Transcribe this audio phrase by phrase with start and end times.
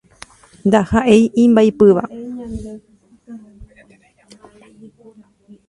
[0.67, 2.03] Ndahaʼéi imbaipýva.